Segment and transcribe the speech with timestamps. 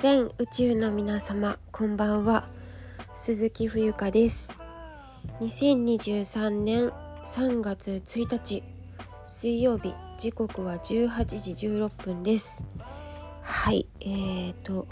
[0.00, 2.48] 全宇宙の皆様こんばんは。
[3.14, 4.56] 鈴木冬香です。
[5.42, 6.90] 2023年
[7.26, 8.62] 3月1日
[9.26, 12.64] 水曜日時刻は18時16分です。
[13.42, 14.88] はいえーと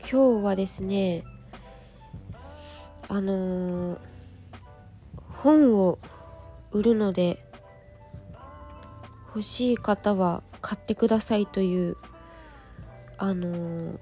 [0.00, 1.22] 今日はですね
[3.06, 3.98] あのー、
[5.28, 6.00] 本を
[6.72, 7.38] 売るので
[9.28, 11.96] 欲しい方は買ってくださいという
[13.18, 13.98] あの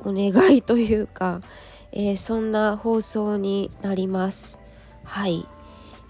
[0.00, 1.40] お願いというか、
[1.92, 4.60] えー、そんな放送になります。
[5.04, 5.46] はい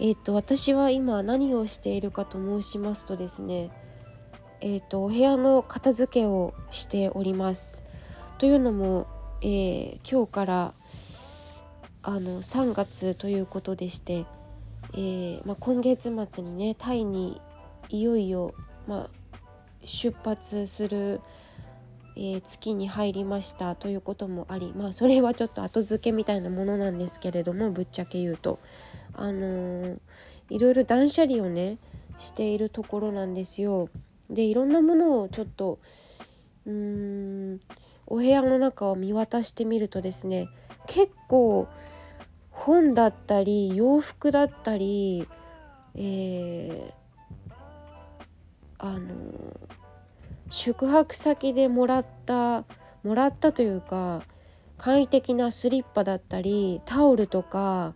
[0.01, 3.70] えーと、私は今何をしているかと申しますとですね
[4.67, 7.84] えーと、お部屋の片付けをしております。
[8.39, 9.06] というのも、
[9.42, 10.75] え、今日から
[12.03, 14.25] あの3月ということでして、
[14.97, 17.42] え、まあ、今月末にねタイに
[17.91, 18.55] いよいよ、
[18.87, 19.37] まあ、
[19.84, 21.20] 出発する
[22.17, 28.61] えー、月に入りましたということもありまあそれはちょっと後付けみたいなものなんですけれどもぶっちゃけ言うと
[29.15, 29.98] あのー、
[30.51, 31.79] いろいろ断捨離をね
[32.19, 33.89] しているところなんですよ。
[34.31, 35.79] でいろんなものをちょっと
[36.67, 36.73] うー
[37.55, 37.61] ん
[38.06, 40.49] お部屋の中を見渡してみるとですね
[40.87, 41.69] 結構
[42.51, 45.28] 本だったり洋服だったり
[45.97, 47.55] えー、
[48.78, 49.75] あのー
[50.50, 52.64] 宿泊先でもらった
[53.03, 54.23] もらったというか
[54.78, 57.95] 簡易的なスリッパだったりタオルとか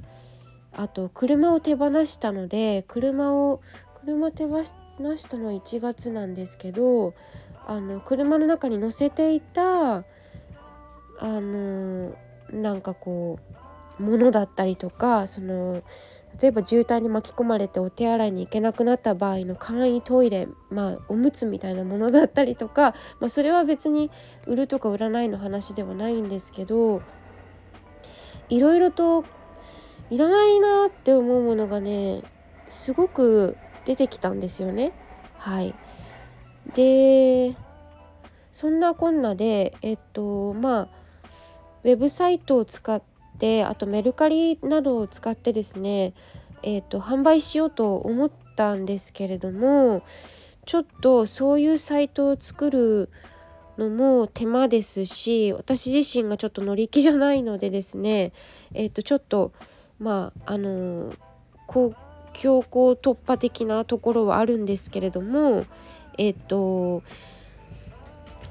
[0.72, 3.60] あと車を手放したので車を
[4.00, 4.72] 車手放し
[5.28, 7.14] たのは1月なんですけど
[7.66, 10.02] あの車の中に乗せていたあ
[11.20, 12.14] の
[12.50, 13.67] なんかこう
[13.98, 15.82] ものだったりとかその
[16.41, 24.10] 例えば渋滞に巻き込まれてお手洗いに行けなくなった場合の簡易トイレ、まあ、おむつみたいなものだったりとか、まあ、それは別に
[24.46, 27.03] 売るとか売らないの話ではないんですけど
[28.48, 29.25] いろいろと
[30.10, 32.22] いらないなって思うものがね
[32.69, 34.92] すごく出てきたんですよね。
[35.38, 35.75] はい
[36.75, 37.56] で
[38.53, 40.88] そんなこんなでえっとまあ
[41.84, 46.12] ウェブサイトを使ってであとメルカリなどを使ってですね、
[46.62, 50.03] えーと、販売しようと思ったんですけれども
[50.66, 53.10] ちょっとそういうサイトを作る
[53.78, 58.32] のも手間ですし私自身がちょっと乗り気じゃないのでですね
[58.75, 59.53] えっ、ー、とちょっと
[60.00, 61.15] まああの
[61.66, 61.94] 公
[62.32, 65.65] 共突破的なところはあるんですけれども
[66.19, 67.03] えっ、ー、と、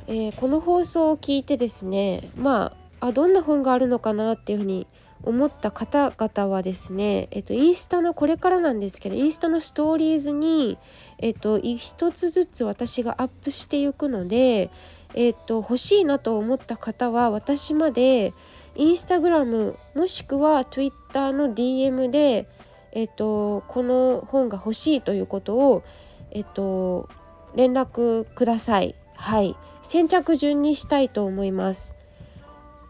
[0.07, 4.87] えー、この放送を聞いてですねまああどんな本があるのかなっていうふうに
[5.23, 10.77] 思った方々はですね、えっと、インスタのこれからなんですけどインスタのストーリーズに、
[11.17, 14.69] えっと、一つずつ私がアップしていくので、
[15.15, 18.33] えっと、欲しいなと思った方は私まで
[18.75, 22.47] インスタグラムもしくは Twitter の DM で、
[22.91, 25.83] えっと、この本が欲しいということを、
[26.31, 27.09] えっと、
[27.55, 28.95] 連絡ください。
[29.15, 29.55] はい。
[29.81, 31.96] 先着順にしたいと思います。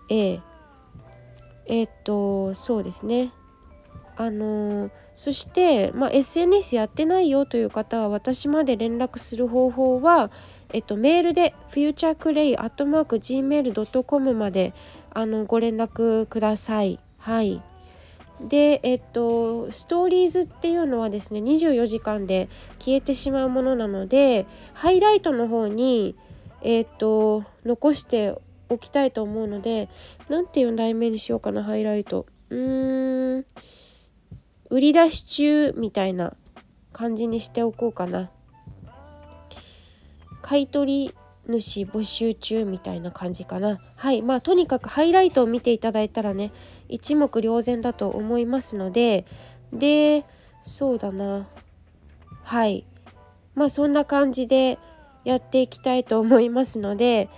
[0.09, 0.41] ええ
[1.65, 3.31] えっとそうですね
[4.15, 10.31] あのそして、まあ、SNS やってないよという方は私まで連絡する方法は、
[10.73, 14.73] えっと、メールで futureclay.gmail.com まで
[15.11, 16.99] あのご連絡ください。
[17.17, 17.61] はい。
[18.41, 26.15] で、えっと、ストーリーズっていうのはですね24時間で消えてしまうものなのでハイライトの方に、
[26.61, 28.39] えっと、残して
[28.69, 29.89] おきたいと思うので
[30.29, 32.25] 何ていう題名にしようかなハイライト。
[32.49, 33.45] うーん。
[34.69, 36.35] 売り出し中みたいな
[36.91, 38.31] 感じにしておこうかな。
[40.41, 41.15] 買い取り
[41.47, 43.79] 主募集中みたいな感じかな。
[43.95, 44.21] はい。
[44.21, 46.51] まあとにかくハイライトを見ていただいたらね
[46.89, 49.25] 一目瞭然だと思いますので
[49.71, 50.25] で
[50.61, 51.47] そうだな。
[52.43, 52.85] はい。
[53.55, 54.77] まあそんな感じで
[55.23, 57.29] やっていきたいと思いますので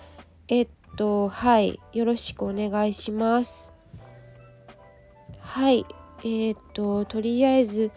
[0.48, 0.68] えっ
[1.00, 3.74] とはいよろしくお願いします。
[5.40, 5.86] はい
[6.24, 7.92] えー、ととりあえず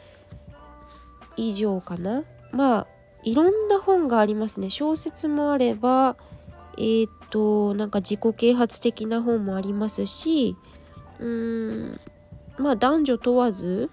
[1.37, 2.23] 以上かな。
[2.53, 2.87] まあ
[3.25, 4.71] いろんな本がありますね。
[4.71, 6.15] 小説もあれば
[6.79, 10.57] えー、っとなんか自己啓発的な本もありますし
[11.19, 12.01] うーん
[12.57, 13.91] まあ男女問わず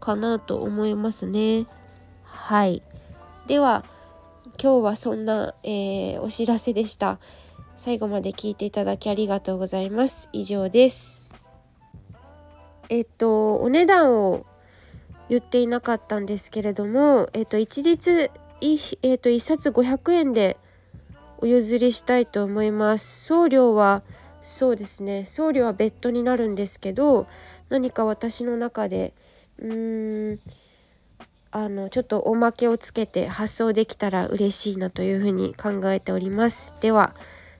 [0.00, 1.66] かなと思いますね。
[2.24, 2.82] はい。
[3.46, 3.86] では
[4.62, 7.18] 今日はそんな、えー、お知らせでした。
[7.76, 10.28] 最後まで聞いていただきありがとうございます。
[10.32, 11.26] 以上です。
[12.88, 14.46] えっと、お値段を
[15.28, 18.30] 言っていなかったんですけれども、えっと、一律、
[19.02, 20.56] えっと、一冊500円で
[21.38, 24.02] お譲りしたいと思います送料は
[24.40, 27.26] そうですね送料は別途になるんですけど
[27.68, 29.12] 何か私の中で
[29.58, 30.36] うーん
[31.50, 37.14] あのちょっとおまけをつけて発送できたら嬉しいなというふうに考えておりますでは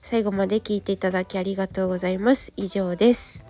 [0.04, 2.52] 最後まで聞いていただきありがとうございます。
[2.58, 3.46] 以上です。